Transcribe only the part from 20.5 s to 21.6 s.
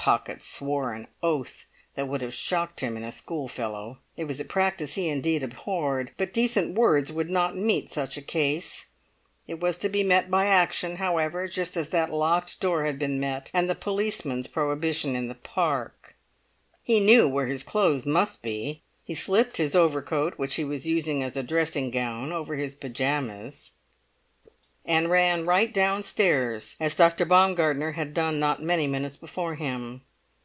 he was using as a